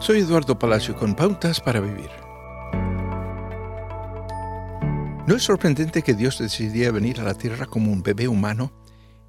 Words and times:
Soy 0.00 0.20
Eduardo 0.20 0.58
Palacio 0.58 0.94
con 0.94 1.16
Pautas 1.16 1.60
para 1.60 1.80
Vivir. 1.80 2.10
¿No 5.26 5.34
es 5.34 5.42
sorprendente 5.42 6.02
que 6.02 6.14
Dios 6.14 6.38
decidiera 6.38 6.92
venir 6.92 7.20
a 7.20 7.24
la 7.24 7.34
tierra 7.34 7.66
como 7.66 7.92
un 7.92 8.02
bebé 8.02 8.28
humano? 8.28 8.72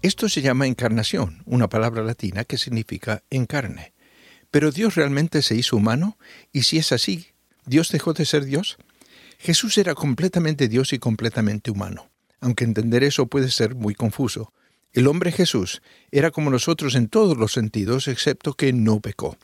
Esto 0.04 0.30
se 0.30 0.42
llama 0.42 0.68
encarnación, 0.68 1.42
una 1.46 1.68
palabra 1.68 2.04
latina 2.04 2.46
que 2.46 2.60
significa 2.60 3.24
encarne. 3.32 3.94
¿Pero 4.52 4.72
Dios 4.72 4.94
realmente 4.94 5.42
se 5.42 5.56
hizo 5.56 5.76
humano? 5.76 6.18
Y 6.54 6.62
si 6.62 6.78
es 6.78 6.92
así, 6.92 7.28
¿Dios 7.66 7.90
dejó 7.90 8.14
de 8.14 8.26
ser 8.26 8.46
Dios? 8.46 8.78
Jesús 9.40 9.78
era 9.80 9.96
completamente 9.96 10.68
Dios 10.68 10.94
y 10.94 11.00
completamente 11.00 11.72
humano, 11.72 12.12
aunque 12.42 12.64
entender 12.64 13.04
eso 13.04 13.26
puede 13.26 13.50
ser 13.50 13.74
muy 13.74 13.96
confuso. 13.96 14.54
El 14.94 15.08
hombre 15.08 15.32
Jesús 15.32 15.82
era 16.12 16.30
como 16.30 16.52
nosotros 16.52 16.94
en 16.96 17.10
todos 17.10 17.38
los 17.38 17.54
sentidos, 17.54 18.08
excepto 18.08 18.54
que 18.54 18.72
no 18.72 19.00
pecó. 19.00 19.36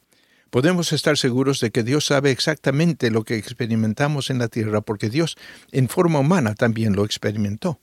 Podemos 0.55 0.93
estar 0.93 1.17
seguros 1.17 1.59
de 1.59 1.69
que 1.69 1.83
Dios 1.83 2.05
sabe 2.05 2.31
exactamente 2.31 3.11
lo 3.11 3.25
que 3.25 3.35
experimentamos 3.35 4.29
en 4.29 4.37
la 4.37 4.47
tierra 4.47 4.79
porque 4.79 5.09
Dios 5.09 5.35
en 5.73 5.89
forma 5.89 6.19
humana 6.19 6.55
también 6.55 6.95
lo 6.95 7.03
experimentó. 7.03 7.81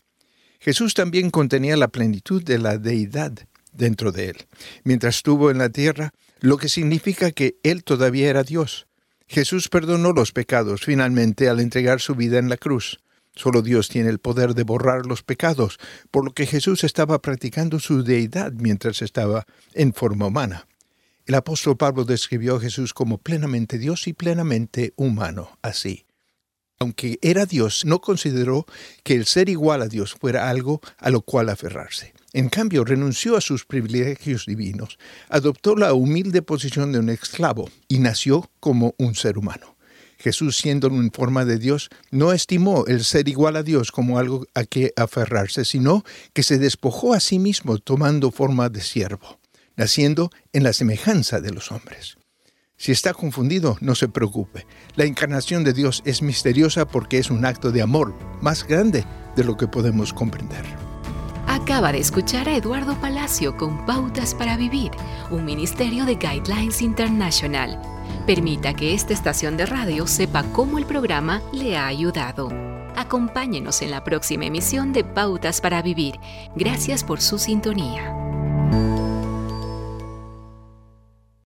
Jesús 0.59 0.95
también 0.95 1.29
contenía 1.29 1.77
la 1.77 1.89
plenitud 1.89 2.43
de 2.43 2.57
la 2.57 2.79
deidad 2.79 3.35
dentro 3.73 4.11
de 4.11 4.31
él, 4.31 4.37
mientras 4.85 5.17
estuvo 5.17 5.51
en 5.51 5.59
la 5.59 5.69
tierra, 5.69 6.15
lo 6.41 6.57
que 6.57 6.71
significa 6.71 7.31
que 7.31 7.59
él 7.63 7.85
todavía 7.85 8.31
era 8.31 8.43
Dios. 8.43 8.87
Jesús 9.29 9.69
perdonó 9.69 10.13
los 10.13 10.33
pecados 10.33 10.81
finalmente 10.81 11.51
al 11.51 11.61
entregar 11.61 12.01
su 12.01 12.15
vida 12.15 12.39
en 12.39 12.49
la 12.49 12.57
cruz. 12.57 13.01
Solo 13.35 13.61
Dios 13.61 13.91
tiene 13.91 14.09
el 14.09 14.19
poder 14.19 14.55
de 14.55 14.63
borrar 14.63 15.05
los 15.05 15.23
pecados, 15.23 15.79
por 16.11 16.25
lo 16.25 16.33
que 16.33 16.47
Jesús 16.47 16.85
estaba 16.85 17.21
practicando 17.21 17.79
su 17.81 18.03
deidad 18.03 18.53
mientras 18.53 19.03
estaba 19.03 19.45
en 19.75 19.93
forma 19.93 20.29
humana. 20.29 20.67
El 21.25 21.37
apóstol 21.37 21.77
Pablo 21.77 22.05
describió 22.05 22.57
a 22.57 22.61
Jesús 22.61 22.93
como 22.93 23.19
plenamente 23.19 23.79
Dios 23.79 24.09
y 24.09 24.13
plenamente 24.13 24.93
humano, 24.97 25.57
así. 25.63 26.05
Aunque 26.81 27.21
era 27.23 27.47
Dios, 27.47 27.85
no 27.85 28.01
consideró 28.01 28.67
que 29.05 29.15
el 29.15 29.27
ser 29.27 29.49
igual 29.49 29.83
a 29.83 29.87
Dios 29.87 30.15
fuera 30.15 30.51
algo 30.51 30.81
a 30.99 31.11
lo 31.11 31.21
cual 31.21 31.49
aferrarse. 31.49 32.13
En 32.33 32.49
cambio, 32.49 32.85
renunció 32.85 33.37
a 33.37 33.41
sus 33.41 33.65
privilegios 33.65 34.47
divinos, 34.47 34.99
adoptó 35.29 35.77
la 35.77 35.95
humilde 35.95 36.43
posición 36.43 36.91
de 36.91 36.99
un 36.99 37.09
esclavo 37.09 37.71
y 37.87 38.01
nació 38.01 38.51
como 38.59 38.97
un 38.99 39.15
ser 39.15 39.39
humano. 39.39 39.77
Jesús, 40.19 40.57
siendo 40.57 40.89
en 40.89 41.13
forma 41.13 41.45
de 41.45 41.59
Dios, 41.59 41.89
no 42.11 42.33
estimó 42.33 42.85
el 42.87 43.05
ser 43.05 43.29
igual 43.29 43.55
a 43.55 43.63
Dios 43.63 43.93
como 43.93 44.19
algo 44.19 44.45
a 44.55 44.65
que 44.65 44.93
aferrarse, 44.97 45.65
sino 45.65 46.05
que 46.33 46.43
se 46.43 46.59
despojó 46.59 47.15
a 47.15 47.21
sí 47.21 47.39
mismo 47.39 47.79
tomando 47.79 48.33
forma 48.33 48.69
de 48.69 48.81
siervo 48.81 49.39
naciendo 49.77 50.31
en 50.53 50.63
la 50.63 50.73
semejanza 50.73 51.41
de 51.41 51.53
los 51.53 51.73
hombres. 51.73 52.17
Si 52.77 52.91
está 52.91 53.15
confundido, 53.15 53.77
no 53.81 53.95
se 53.95 54.09
preocupe. 54.09 54.67
La 54.97 55.05
encarnación 55.05 55.63
de 55.63 55.73
Dios 55.73 56.03
es 56.05 56.21
misteriosa 56.21 56.87
porque 56.87 57.19
es 57.19 57.31
un 57.31 57.45
acto 57.45 57.71
de 57.71 57.81
amor 57.81 58.13
más 58.41 58.67
grande 58.67 59.05
de 59.37 59.45
lo 59.45 59.57
que 59.57 59.69
podemos 59.69 60.13
comprender. 60.13 60.65
Acaba 61.47 61.93
de 61.93 61.99
escuchar 61.99 62.49
a 62.49 62.57
Eduardo 62.57 63.01
Palacio 63.01 63.57
con 63.57 63.87
Pautas 63.87 64.35
para 64.35 64.57
Vivir, 64.57 64.91
un 65.31 65.45
ministerio 65.45 66.05
de 66.05 66.17
Guidelines 66.17 66.83
International. 66.83 67.81
Permita 68.27 68.75
que 68.75 68.95
esta 68.95 69.13
estación 69.13 69.57
de 69.57 69.67
radio 69.67 70.07
sepa 70.07 70.43
cómo 70.53 70.79
el 70.79 70.87
programa 70.87 71.43
le 71.53 71.77
ha 71.77 71.87
ayudado. 71.87 72.49
Acompáñenos 72.97 73.83
en 73.83 73.91
la 73.91 74.03
próxima 74.03 74.47
emisión 74.47 74.93
de 74.93 75.05
Pautas 75.05 75.61
para 75.61 75.83
Vivir. 75.83 76.19
Gracias 76.57 77.05
por 77.05 77.21
su 77.21 77.39
sintonía. 77.39 78.13